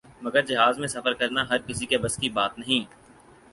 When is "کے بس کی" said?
1.85-2.29